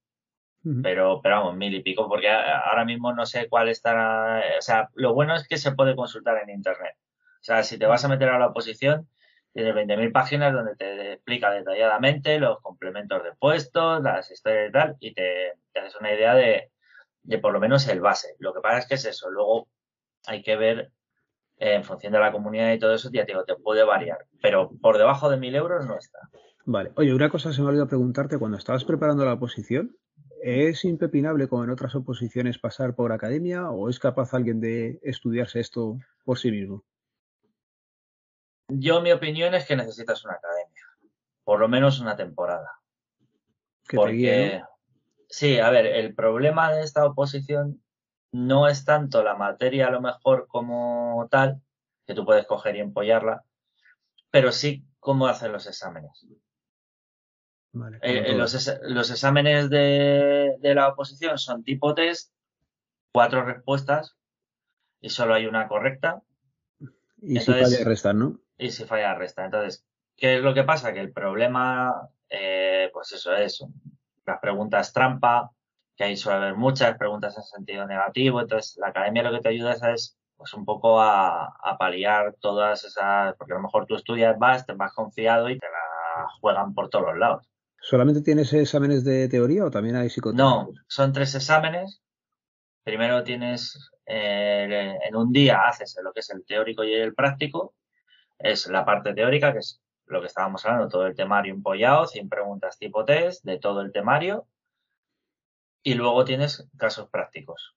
[0.82, 4.42] pero, pero vamos, mil y pico, porque ahora mismo no sé cuál estará.
[4.58, 6.96] O sea, lo bueno es que se puede consultar en Internet.
[6.96, 9.08] O sea, si te vas a meter a la oposición,
[9.52, 14.96] tienes 20.000 páginas donde te explica detalladamente los complementos de puestos, las historias y tal,
[15.00, 16.70] y te, haces una idea de,
[17.22, 18.34] de por lo menos el base.
[18.38, 19.30] Lo que pasa es que es eso.
[19.30, 19.68] Luego
[20.26, 20.90] hay que ver
[21.58, 24.26] eh, en función de la comunidad y todo eso, ya te digo, te puede variar.
[24.40, 26.18] Pero por debajo de mil euros no está.
[26.64, 26.92] Vale.
[26.96, 28.38] Oye, una cosa se me olvidó preguntarte.
[28.38, 29.96] Cuando estabas preparando la oposición,
[30.46, 35.58] ¿Es impepinable como en otras oposiciones pasar por academia o es capaz alguien de estudiarse
[35.58, 36.84] esto por sí mismo?
[38.68, 40.82] Yo mi opinión es que necesitas una academia,
[41.44, 42.70] por lo menos una temporada.
[43.90, 44.62] Porque,
[45.30, 47.82] sí, a ver, el problema de esta oposición
[48.30, 51.62] no es tanto la materia a lo mejor como tal,
[52.06, 53.44] que tú puedes coger y empollarla,
[54.30, 56.26] pero sí cómo hacer los exámenes.
[58.02, 62.32] Eh, eh, los, exámenes de, la oposición son tipo test,
[63.12, 64.16] cuatro respuestas
[65.00, 66.22] y solo hay una correcta.
[67.20, 68.38] Y si falla resta, ¿no?
[68.58, 69.44] Y si falla resta.
[69.44, 69.84] Entonces,
[70.16, 70.92] ¿qué es lo que pasa?
[70.92, 73.64] Que el problema, eh, pues eso es,
[74.24, 75.50] las preguntas trampa,
[75.96, 78.40] que ahí suele haber muchas preguntas en sentido negativo.
[78.40, 82.84] Entonces, la academia lo que te ayuda es pues un poco a, a paliar todas
[82.84, 86.74] esas, porque a lo mejor tú estudias, vas, te vas confiado y te la juegan
[86.74, 87.53] por todos los lados.
[87.86, 90.42] ¿Solamente tienes exámenes de teoría o también hay psicoterapia?
[90.42, 92.00] No, son tres exámenes.
[92.82, 97.74] Primero tienes, eh, en un día haces lo que es el teórico y el práctico.
[98.38, 102.30] Es la parte teórica, que es lo que estábamos hablando, todo el temario empollado, 100
[102.30, 104.48] preguntas tipo test de todo el temario.
[105.82, 107.74] Y luego tienes casos prácticos.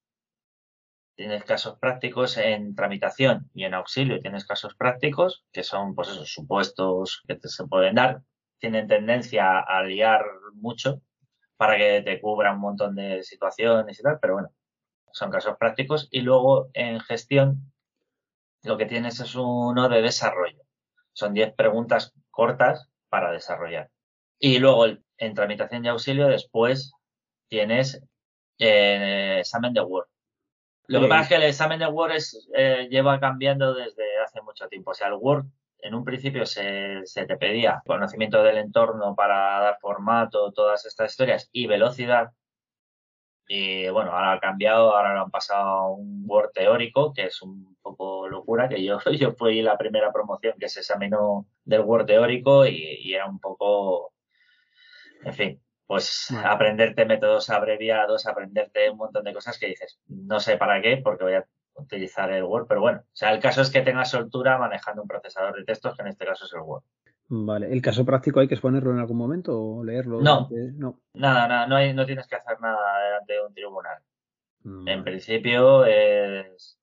[1.16, 4.22] Tienes casos prácticos en tramitación y en auxilio.
[4.22, 8.22] Tienes casos prácticos que son, pues esos supuestos que te se pueden dar
[8.60, 11.02] tienen tendencia a liar mucho
[11.58, 14.50] para que te cubra un montón de situaciones y tal, pero bueno,
[15.12, 16.08] son casos prácticos.
[16.12, 17.72] Y luego en gestión
[18.64, 20.62] lo que tienes es uno de desarrollo.
[21.14, 23.90] Son 10 preguntas cortas para desarrollar.
[24.40, 24.86] Y luego
[25.18, 26.94] en tramitación de auxilio después
[27.48, 28.04] tienes
[28.60, 30.08] eh, examen de Word.
[30.88, 32.14] Lo que pasa es que el examen de Word
[32.56, 34.92] eh, lleva cambiando desde hace mucho tiempo.
[34.92, 35.46] O sea, el Word
[35.80, 41.50] en un principio se, te pedía conocimiento del entorno para dar formato, todas estas historias
[41.52, 42.32] y velocidad.
[43.50, 47.42] Y bueno, ahora ha cambiado, ahora lo han pasado a un Word teórico, que es
[47.42, 52.06] un poco locura, que yo, yo fui la primera promoción que se examinó del Word
[52.08, 54.14] teórico y, era un poco,
[55.24, 60.58] en fin, pues aprenderte métodos abreviados, aprenderte un montón de cosas que dices, no sé
[60.58, 61.46] para qué, porque voy a
[61.78, 65.08] utilizar el Word, pero bueno, o sea, el caso es que tengas soltura manejando un
[65.08, 66.84] procesador de textos, que en este caso es el Word.
[67.30, 70.22] Vale, ¿el caso práctico hay que exponerlo en algún momento o leerlo?
[70.22, 71.00] No, no.
[71.14, 74.02] nada, nada, no, hay, no tienes que hacer nada delante de un tribunal.
[74.86, 76.78] En principio, es,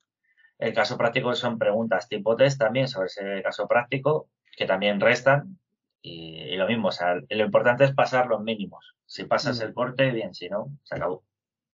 [0.59, 5.59] el caso práctico son preguntas tipo test también sobre ese caso práctico, que también restan,
[6.01, 8.95] y, lo mismo, o sea, lo importante es pasar los mínimos.
[9.07, 11.25] Si pasas el corte, bien, si no, se acabó.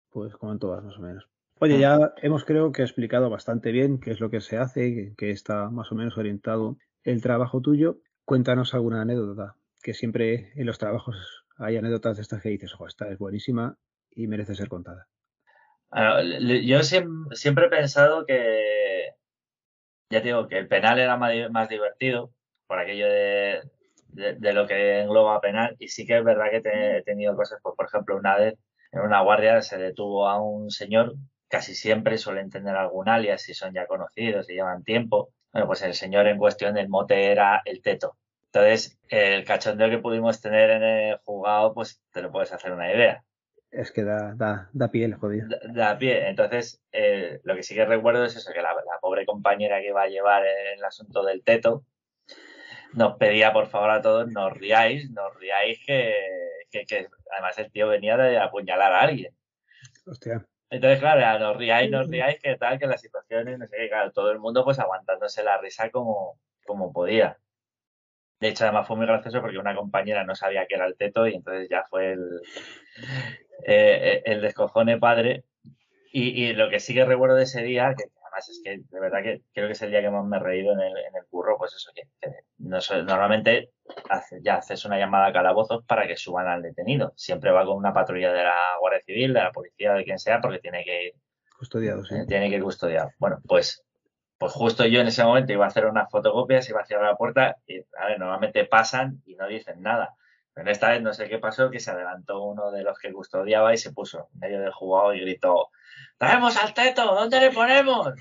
[0.09, 1.27] Pues como en todas, más o menos.
[1.59, 5.31] Oye, ya hemos creo que explicado bastante bien qué es lo que se hace, que
[5.31, 7.99] está más o menos orientado el trabajo tuyo.
[8.25, 12.87] Cuéntanos alguna anécdota, que siempre en los trabajos hay anécdotas de estas que dices, ojo,
[12.87, 13.77] esta es buenísima
[14.11, 15.07] y merece ser contada.
[16.65, 19.11] Yo siempre he pensado que,
[20.09, 22.33] ya te digo, que el penal era más, divertido
[22.67, 23.61] por aquello de,
[24.09, 27.75] de, lo que engloba penal y sí que es verdad que he tenido cosas, pues,
[27.77, 28.55] por ejemplo, una vez
[28.91, 31.15] en una guardia se detuvo a un señor
[31.47, 35.29] casi siempre suelen tener algún alias si son ya conocidos, y llevan tiempo.
[35.51, 38.17] Bueno, pues el señor en cuestión, el mote era el teto.
[38.47, 42.91] Entonces, el cachondeo que pudimos tener en el jugado, pues te lo puedes hacer una
[42.93, 43.23] idea.
[43.69, 45.49] Es que da, da, da piel, jodido.
[45.73, 46.29] Da, pie.
[46.29, 50.03] Entonces, eh, lo que sí que recuerdo es eso, que la, pobre compañera que iba
[50.03, 51.83] a llevar el asunto del teto
[52.93, 56.13] nos pedía, por favor, a todos, no riáis, no riáis, que,
[56.71, 59.35] que, que además el tío venía de apuñalar a alguien.
[60.05, 60.45] Hostia.
[60.75, 64.11] Entonces, claro, nos riáis, nos riáis, que tal, que las situaciones, no sé qué, claro,
[64.11, 67.37] todo el mundo pues aguantándose la risa como, como podía.
[68.41, 71.27] De hecho, además fue muy gracioso porque una compañera no sabía que era el teto
[71.27, 72.41] y entonces ya fue el,
[73.65, 75.45] eh, el descojone padre.
[76.11, 78.03] Y, y, lo que sí que recuerdo de ese día, que
[78.37, 80.73] es que de verdad que creo que es el día que más me he reído
[80.73, 82.03] en el, en el curro, pues eso, que,
[82.57, 83.71] no normalmente
[84.41, 87.13] ya haces una llamada a calabozos para que suban al detenido.
[87.15, 90.41] Siempre va con una patrulla de la Guardia Civil, de la policía, de quien sea,
[90.41, 91.13] porque tiene que ir
[91.57, 92.15] custodiado, sí.
[92.15, 93.11] Eh, tiene que ir custodiado.
[93.19, 93.83] Bueno, pues,
[94.37, 97.15] pues justo yo en ese momento iba a hacer unas fotocopias, iba a cerrar la
[97.15, 100.15] puerta y, a ver, normalmente pasan y no dicen nada.
[100.53, 103.73] Pero esta vez no sé qué pasó, que se adelantó uno de los que custodiaba
[103.73, 105.69] y se puso en medio del jugado y gritó,
[106.17, 107.13] ¡Traemos al teto!
[107.13, 108.13] ¿Dónde le ponemos?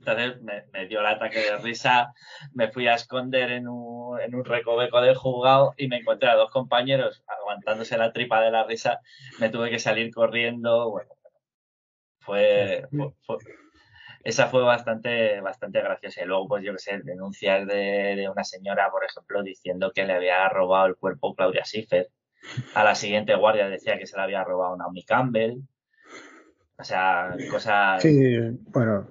[0.00, 2.14] Entonces me, dio el ataque de risa,
[2.54, 7.22] me fui a esconder en un, recoveco del jugado y me encontré a dos compañeros
[7.26, 9.00] aguantándose la tripa de la risa.
[9.38, 10.90] Me tuve que salir corriendo.
[10.90, 11.10] Bueno,
[12.20, 12.86] fue,
[14.24, 16.22] esa fue bastante, bastante graciosa.
[16.22, 20.14] Y luego, pues yo qué sé, denuncias de, una señora, por ejemplo, diciendo que le
[20.14, 22.08] había robado el cuerpo Claudia Schiffer
[22.74, 25.58] A la siguiente guardia decía que se le había robado una Naomi Campbell.
[26.80, 28.02] O sea, cosas.
[28.02, 28.38] Sí,
[28.68, 29.06] bueno,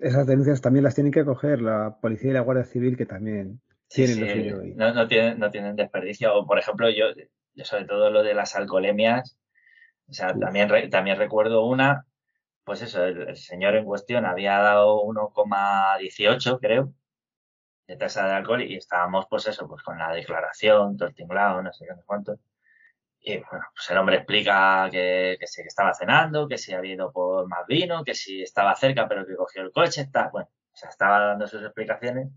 [0.00, 3.60] esas denuncias también las tienen que coger la policía y la Guardia Civil, que también
[3.88, 4.74] tienen lo suyo.
[4.76, 6.34] No, no, tienen, no tienen desperdicio.
[6.34, 7.06] O, por ejemplo, yo,
[7.54, 9.38] yo sobre todo lo de las alcoholemias,
[10.08, 12.04] o sea, también, también recuerdo una,
[12.64, 16.92] pues eso, el, señor en cuestión había dado 1,18, creo,
[17.86, 21.62] de tasa de alcohol y estábamos, pues eso, pues con la declaración, todo el tinglado,
[21.62, 22.38] no sé qué, cuánto.
[23.28, 26.94] Y bueno, pues el hombre explica que, que, sí, que estaba cenando, que si había
[26.94, 30.48] ido por más vino, que si estaba cerca pero que cogió el coche, está, bueno,
[30.48, 32.28] o sea, estaba dando sus explicaciones.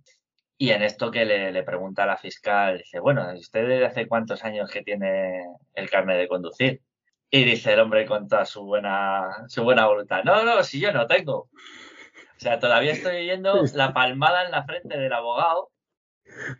[0.58, 4.08] Y en esto que le, le pregunta a la fiscal, dice, bueno, ¿usted desde hace
[4.08, 6.82] cuántos años que tiene el carnet de conducir?
[7.30, 10.92] Y dice el hombre con toda su buena, su buena voluntad, no, no, si yo
[10.92, 11.36] no tengo.
[11.42, 15.70] O sea, todavía estoy viendo la palmada en la frente del abogado.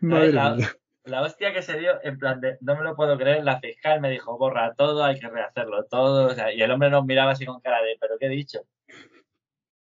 [0.00, 0.68] Madre la, mía.
[1.10, 4.00] La hostia que se dio, en plan de, no me lo puedo creer, la fiscal
[4.00, 6.28] me dijo, borra todo, hay que rehacerlo todo.
[6.28, 8.60] O sea, y el hombre nos miraba así con cara de, ¿pero qué he dicho?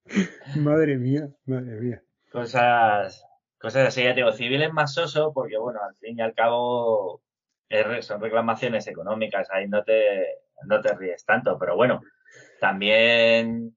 [0.55, 2.01] Madre mía, madre mía.
[2.31, 3.25] Cosas,
[3.57, 6.33] cosas así, ya te digo, civil es más soso porque, bueno, al fin y al
[6.33, 7.21] cabo
[7.69, 10.25] es, son reclamaciones económicas, ahí no te,
[10.63, 12.01] no te ríes tanto, pero bueno,
[12.59, 13.75] también,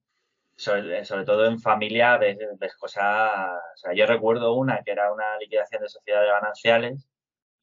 [0.55, 5.11] sobre, sobre todo en familia, ves, ves, cosas, o sea, yo recuerdo una que era
[5.11, 7.10] una liquidación de sociedades gananciales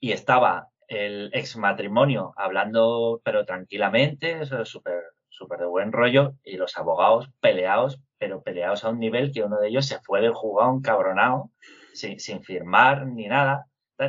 [0.00, 6.76] y estaba el ex matrimonio hablando, pero tranquilamente, súper, súper de buen rollo, y los
[6.78, 10.74] abogados peleados, pero peleados a un nivel que uno de ellos se fue del juzgado
[10.74, 11.50] encabronado,
[11.92, 13.66] sin, sin firmar ni nada,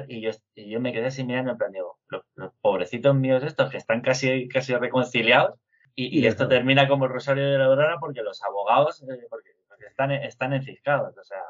[0.08, 3.44] y yo, y yo me quedé así mirando en plan, digo, los, los, pobrecitos míos
[3.44, 5.60] estos que están casi, casi reconciliados
[5.96, 9.50] y, y esto termina como el Rosario de la Aurora porque los abogados eh, porque,
[9.68, 11.42] porque, están, están enciscados, o sea.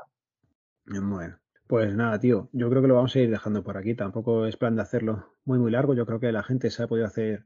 [0.86, 1.38] Bueno,
[1.69, 4.58] pues nada, tío, yo creo que lo vamos a ir dejando por aquí, tampoco es
[4.58, 7.45] plan de hacerlo muy, muy largo, yo creo que la gente se ha podido hacer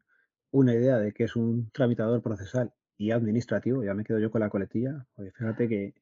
[0.49, 4.39] una idea de que es un tramitador procesal y administrativo, ya me quedo yo con
[4.39, 5.93] la coletilla, Oye, fíjate que,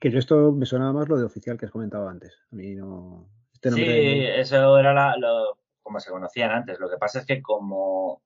[0.00, 2.74] que yo esto me sonaba más lo de oficial que has comentado antes, a mí
[2.74, 4.40] no, este sí, de...
[4.40, 6.78] eso era la, lo, como se conocían antes.
[6.80, 8.22] Lo que pasa es que como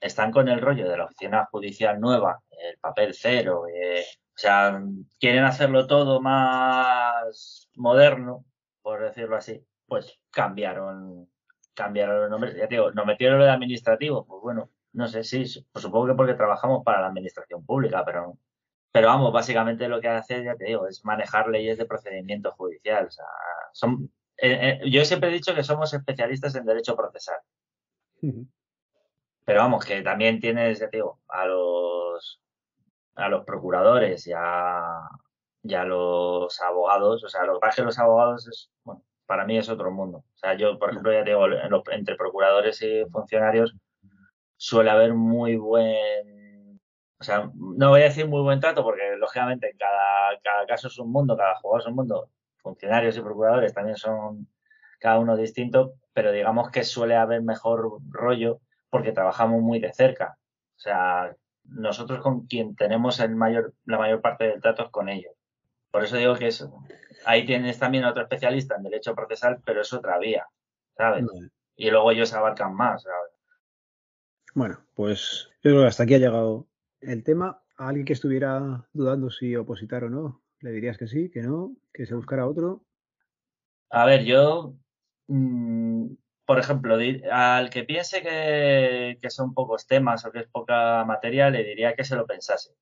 [0.00, 4.82] están con el rollo de la oficina judicial nueva, el papel cero, eh, o sea,
[5.20, 8.44] quieren hacerlo todo más moderno,
[8.84, 11.26] por decirlo así, pues cambiaron,
[11.72, 12.54] cambiaron los nombres.
[12.54, 16.08] Ya te digo, nos metieron lo de administrativo, pues bueno, no sé, sí, pues supongo
[16.08, 18.38] que porque trabajamos para la administración pública, pero
[18.92, 23.06] pero vamos, básicamente lo que hace, ya te digo, es manejar leyes de procedimiento judicial.
[23.06, 23.24] O sea,
[23.72, 27.38] son eh, eh, yo siempre he dicho que somos especialistas en derecho procesal.
[28.22, 28.48] Uh -huh.
[29.46, 32.40] Pero vamos, que también tienes, ya digo, a los
[33.16, 35.08] a los procuradores y a,
[35.64, 39.02] y a los abogados, o sea, lo que pasa es que los abogados es, bueno,
[39.26, 40.18] para mí es otro mundo.
[40.18, 41.46] O sea, yo, por ejemplo, ya digo,
[41.90, 43.74] entre procuradores y funcionarios
[44.56, 46.80] suele haber muy buen,
[47.18, 50.98] o sea, no voy a decir muy buen trato porque, lógicamente, cada, cada caso es
[50.98, 54.48] un mundo, cada jugador es un mundo, funcionarios y procuradores también son
[55.00, 60.36] cada uno distinto, pero digamos que suele haber mejor rollo porque trabajamos muy de cerca.
[60.76, 65.08] O sea, nosotros con quien tenemos el mayor, la mayor parte del trato es con
[65.08, 65.32] ellos.
[65.94, 66.68] Por eso digo que es,
[67.24, 70.44] ahí tienes también otro especialista en derecho procesal, pero es otra vía,
[70.96, 71.24] ¿sabes?
[71.24, 71.50] Vale.
[71.76, 73.30] Y luego ellos abarcan más, ¿sabes?
[74.54, 76.66] Bueno, pues yo creo que hasta aquí ha llegado
[77.00, 77.62] el tema.
[77.76, 81.76] A alguien que estuviera dudando si opositar o no, ¿Le dirías que sí, que no,
[81.92, 82.84] que se buscara otro?
[83.90, 84.74] A ver, yo,
[85.28, 86.06] mmm,
[86.44, 86.96] por ejemplo,
[87.30, 91.94] al que piense que, que, son pocos temas o que es poca materia, le diría
[91.94, 92.74] que se lo pensase.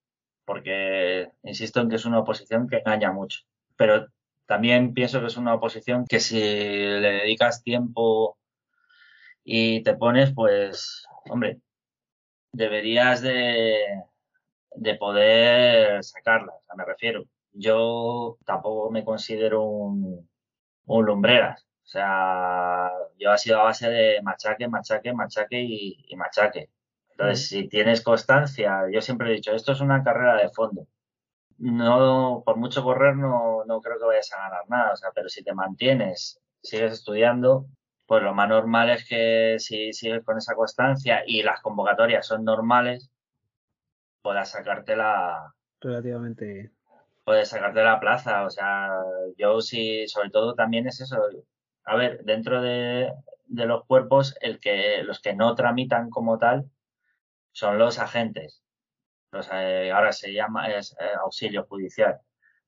[0.45, 3.41] Porque insisto en que es una oposición que engaña mucho.
[3.77, 4.07] Pero
[4.45, 8.37] también pienso que es una oposición que si le dedicas tiempo
[9.43, 11.61] y te pones, pues, hombre,
[12.51, 14.03] deberías de,
[14.75, 16.53] de poder sacarla.
[16.53, 20.27] O sea, me refiero yo tampoco me considero un,
[20.87, 21.65] lumbreras.
[21.83, 26.69] O sea, yo ha sido a base de machaque, machaque, machaque y machaque.
[27.13, 30.87] Entonces, si tienes constancia, yo siempre he dicho, esto es una carrera de fondo.
[31.57, 34.93] No, por mucho correr, no, no creo que vayas a ganar nada.
[34.93, 37.67] O sea, pero si te mantienes, sigues estudiando,
[38.07, 42.43] pues lo más normal es que si sigues con esa constancia y las convocatorias son
[42.43, 43.09] normales,
[44.21, 46.71] puedas sacártela relativamente
[47.23, 48.45] puedes sacarte la plaza.
[48.45, 48.89] O sea,
[49.37, 51.17] yo sí, sobre todo también es eso.
[51.85, 53.11] A ver, dentro de,
[53.45, 56.65] de los cuerpos, el que, los que no tramitan como tal
[57.53, 58.61] son los agentes.
[59.31, 62.19] Los, eh, ahora se llama es, eh, auxilio judicial.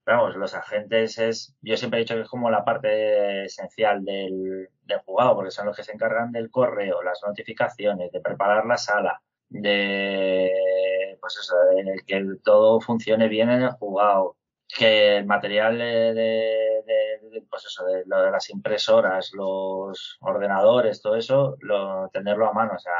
[0.05, 4.69] vamos, los agentes es, yo siempre he dicho que es como la parte esencial del,
[4.83, 8.77] del jugado, porque son los que se encargan del correo, las notificaciones, de preparar la
[8.77, 15.77] sala, de, pues eso, de que todo funcione bien en el jugado, que el material
[15.77, 22.47] de, de, pues eso, de, lo de las impresoras, los ordenadores, todo eso, lo, tenerlo
[22.47, 22.93] a mano, o sea,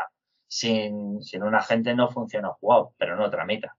[0.56, 3.76] sin, sin un agente no funciona jugado, pero no tramita.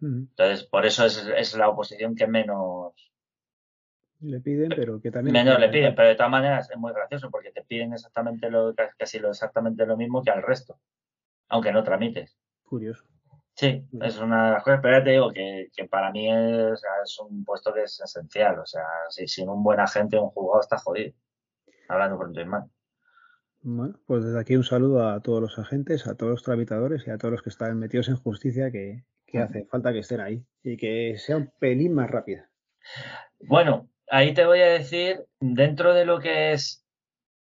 [0.00, 2.92] Entonces, por eso es, es, la oposición que menos
[4.20, 7.30] le piden, pero que también menos le piden, pero de todas maneras es muy gracioso
[7.30, 10.78] porque te piden exactamente lo casi lo exactamente lo mismo que al resto,
[11.48, 12.36] aunque no tramites.
[12.62, 13.04] Curioso.
[13.54, 16.82] Sí, es una de las cosas, pero ya te digo que, que para mí es,
[17.02, 20.62] es, un puesto que es esencial, o sea, si, sin un buen agente, un jugador
[20.62, 21.14] está jodido,
[21.88, 22.70] hablando por un mal.
[23.60, 27.10] Bueno, pues desde aquí un saludo a todos los agentes, a todos los tramitadores y
[27.10, 30.44] a todos los que están metidos en justicia, que, que hace falta que estén ahí
[30.62, 32.48] y que sea un pelín más rápida.
[33.40, 36.84] Bueno, ahí te voy a decir, dentro de lo que es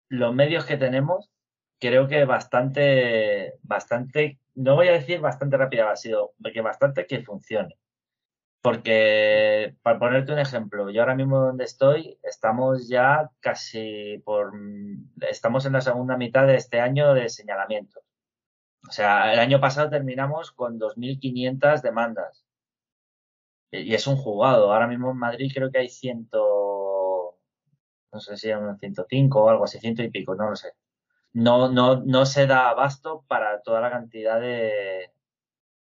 [0.08, 1.30] los medios que tenemos,
[1.78, 7.22] creo que bastante, bastante, no voy a decir bastante rápida, ha sido que bastante que
[7.22, 7.76] funcione.
[8.62, 14.52] Porque, para ponerte un ejemplo, yo ahora mismo donde estoy, estamos ya casi por,
[15.20, 18.00] estamos en la segunda mitad de este año de señalamiento.
[18.88, 22.44] O sea, el año pasado terminamos con 2.500 demandas.
[23.70, 24.72] Y es un jugado.
[24.72, 27.38] Ahora mismo en Madrid creo que hay ciento,
[28.12, 30.72] no sé si unos 105 o algo así, ciento y pico, no lo sé.
[31.32, 35.10] No, no, no se da abasto para toda la cantidad de,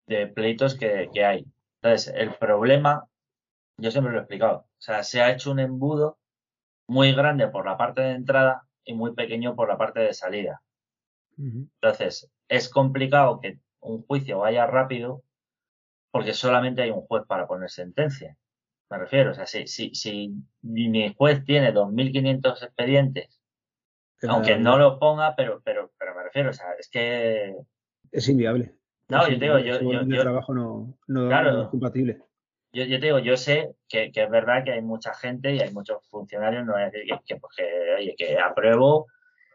[0.06, 1.46] de pleitos que, que hay.
[1.84, 3.06] Entonces, el problema,
[3.76, 6.18] yo siempre lo he explicado, o sea, se ha hecho un embudo
[6.88, 10.62] muy grande por la parte de entrada y muy pequeño por la parte de salida.
[11.36, 15.24] Entonces, es complicado que un juicio vaya rápido
[16.10, 18.34] porque solamente hay un juez para poner sentencia.
[18.88, 20.32] Me refiero, o sea, si, si, si
[20.62, 23.42] mi juez tiene 2.500 expedientes,
[24.26, 27.54] aunque no lo ponga, pero, pero, pero me refiero, o sea, es que...
[28.10, 28.74] Es inviable.
[29.08, 29.80] No, yo te digo, yo...
[29.80, 32.18] yo, yo trabajo no, no, claro, es compatible.
[32.72, 35.60] Yo, yo, te digo, yo sé que, que, es verdad que hay mucha gente y
[35.60, 39.06] hay muchos funcionarios, no decir que, que, pues, que, oye, que apruebo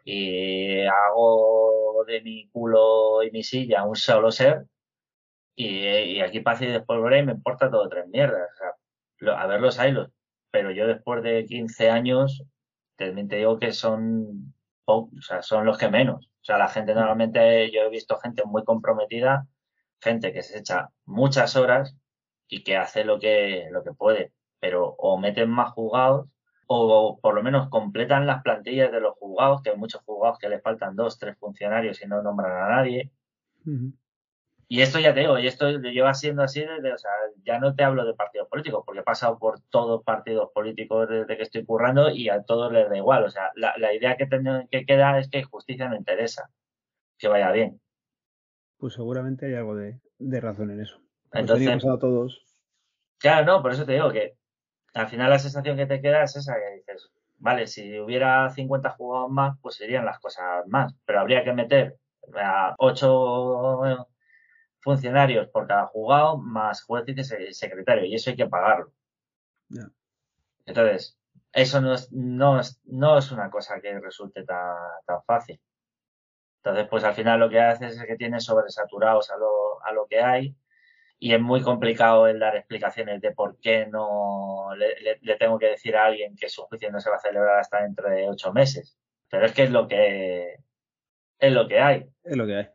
[0.04, 4.64] y hago de mi culo y mi silla un solo ser
[5.60, 8.48] y, aquí pasa y después y me importa todo tres mierdas.
[8.54, 10.10] O sea, a ver los hilos,
[10.50, 12.42] pero yo después de 15 años
[12.96, 14.54] también te digo que son,
[14.96, 16.26] o sea, son los que menos.
[16.26, 19.46] O sea, la gente normalmente, yo he visto gente muy comprometida,
[20.00, 21.96] gente que se echa muchas horas
[22.48, 26.28] y que hace lo que, lo que puede, pero o meten más jugados
[26.72, 30.48] o por lo menos completan las plantillas de los juzgados, que hay muchos juzgados que
[30.48, 33.10] les faltan dos, tres funcionarios y no nombran a nadie.
[34.72, 37.10] Y esto ya te digo, y esto lleva siendo así desde, o sea,
[37.44, 41.36] ya no te hablo de partidos políticos, porque he pasado por todos partidos políticos desde
[41.36, 43.24] que estoy currando y a todos les da igual.
[43.24, 44.28] O sea, la, la idea que,
[44.70, 46.50] que queda es que justicia no interesa,
[47.18, 47.80] que vaya bien.
[48.78, 51.00] Pues seguramente hay algo de, de razón en eso.
[51.32, 52.44] Entonces, a todos.
[53.18, 54.34] Claro, no, por eso te digo que
[54.94, 58.90] al final la sensación que te queda es esa, que dices, vale, si hubiera 50
[58.90, 61.96] jugadores más, pues serían las cosas más, pero habría que meter
[62.36, 64.06] a 8
[64.80, 68.92] funcionarios por cada jugado más juez y secretario, y eso hay que pagarlo.
[70.66, 71.18] Entonces,
[71.52, 74.76] eso no es, no, es, no es una cosa que resulte tan,
[75.06, 75.60] tan fácil.
[76.62, 80.06] Entonces, pues al final lo que haces es que tienes sobresaturados a lo, a lo
[80.06, 80.54] que hay
[81.18, 85.94] y es muy complicado el dar explicaciones de por qué no le, tengo que decir
[85.94, 88.96] a alguien que su juicio no se va a celebrar hasta dentro de ocho meses.
[89.28, 90.56] Pero es que es lo que
[91.38, 92.10] es lo que hay.
[92.24, 92.68] Es lo que hay.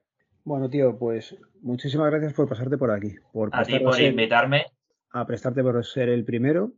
[0.46, 3.16] Bueno, tío, pues muchísimas gracias por pasarte por aquí.
[3.34, 4.68] Por a ti por invitarme.
[5.10, 6.74] A prestarte por ser el primero.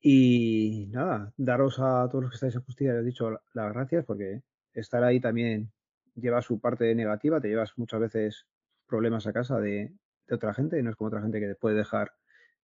[0.00, 4.04] Y nada, daros a todos los que estáis en justicia, os he dicho las gracias
[4.04, 4.42] porque
[4.72, 5.72] estar ahí también
[6.14, 8.46] lleva su parte negativa, te llevas muchas veces
[8.86, 9.92] problemas a casa de,
[10.30, 12.12] otra gente, no es como otra gente que puede dejar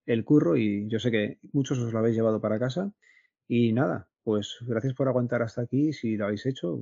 [0.07, 2.93] el curro y yo sé que muchos os lo habéis llevado para casa.
[3.49, 6.81] Y nada, pues gracias por aguantar hasta aquí, si lo habéis hecho,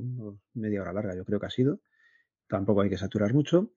[0.53, 1.81] media hora larga yo creo que ha sido.
[2.49, 3.71] Tampoco hay que saturar mucho.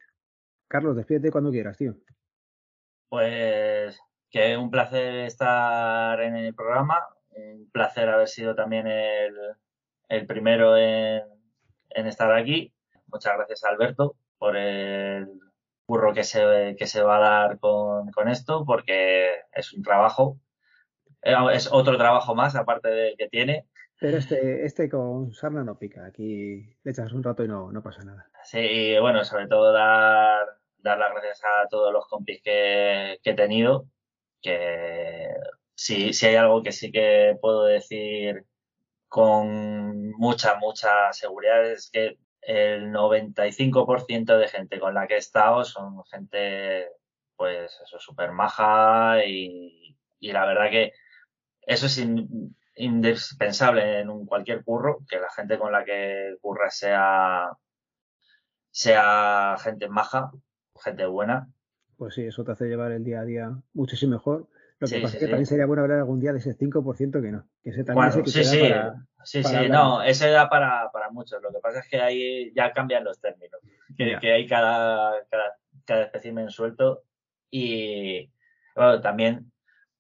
[0.68, 1.96] Carlos, despídete cuando quieras, tío.
[3.10, 4.00] Pues
[4.30, 7.00] que un placer estar en el programa,
[7.30, 9.34] un placer haber sido también el,
[10.10, 11.24] el primero en,
[11.90, 12.74] en estar aquí.
[13.08, 15.40] Muchas gracias Alberto por el
[15.86, 20.38] curro que se, que se va a dar con, con esto, porque es un trabajo,
[21.22, 23.68] eh, es otro trabajo más aparte del que tiene.
[24.00, 27.82] Pero este, este con sarna no pica, aquí le echas un rato y no, no
[27.82, 28.30] pasa nada.
[28.48, 33.32] Sí, y bueno, sobre todo dar, dar las gracias a todos los compis que, que
[33.32, 33.88] he tenido,
[34.42, 35.36] que
[35.76, 38.46] si, si hay algo que sí que puedo decir
[39.10, 45.66] con mucha, mucha seguridad es que el 95% de gente con la que he estado
[45.66, 46.88] son gente,
[47.36, 50.94] pues eso, súper maja y, la verdad que
[51.64, 52.02] eso es
[52.76, 57.50] indispensable en un cualquier curro, que la gente con la que curra sea,
[58.78, 60.32] sea gente maja,
[60.84, 61.50] gente buena.
[61.98, 64.48] Pues sí, eso te hace llevar el día a día muchísimo mejor.
[64.78, 67.32] Lo que pasa es que también sería bueno hablar algún día de ese 5% que
[67.32, 67.48] no.
[67.64, 68.72] Que ese también bueno, sí, sí,
[69.24, 71.42] sí, sí, no, ese da para, para muchos.
[71.42, 73.60] Lo que pasa es que ahí ya cambian los términos.
[73.98, 77.04] Que, que hay cada, cada, cada espécimen suelto.
[77.50, 78.32] Y
[78.76, 79.52] bueno, también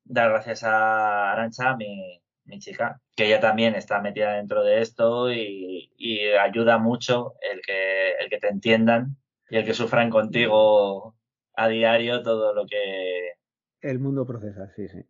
[0.04, 5.32] dar gracias a Arancha, mi, mi chica, que ella también está metida dentro de esto
[5.32, 9.18] y, y ayuda mucho el que, el que te entiendan
[9.50, 11.16] y el que sufran contigo
[11.56, 13.38] a diario todo lo que
[13.82, 15.04] el mundo procesa, sí, sí.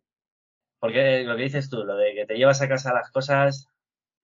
[0.78, 3.68] Porque lo que dices tú, lo de que te llevas a casa las cosas,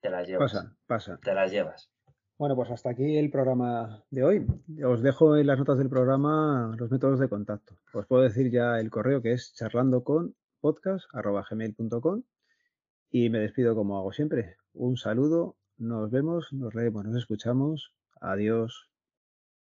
[0.01, 0.53] te las llevas.
[0.53, 1.19] Pasa, pasa.
[1.23, 1.91] Te las llevas.
[2.39, 4.47] Bueno, pues hasta aquí el programa de hoy.
[4.85, 7.77] Os dejo en las notas del programa los métodos de contacto.
[7.93, 12.23] Os puedo decir ya el correo que es charlando con podcast.gmail.com
[13.15, 14.57] y me despido como hago siempre.
[14.73, 17.95] Un saludo, nos vemos, nos leemos, nos escuchamos.
[18.21, 18.91] Adiós.